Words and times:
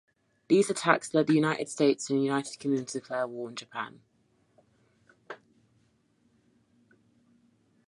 These 0.47 0.71
attacks 0.71 1.13
led 1.13 1.27
the 1.27 1.35
United 1.35 1.69
States 1.69 2.09
and 2.09 2.23
United 2.25 2.57
Kingdom 2.57 2.87
to 2.87 2.99
declare 2.99 3.27
war 3.27 3.49
on 3.49 3.55
Japan. 3.55 4.01